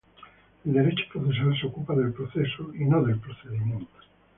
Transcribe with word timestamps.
El 0.65 0.73
derecho 0.73 1.03
procesal 1.13 1.55
se 1.61 1.67
ocupa 1.67 1.93
del 1.93 2.11
proceso 2.11 2.73
y 2.73 2.85
no 2.85 3.03
del 3.03 3.19
procedimiento. 3.19 3.99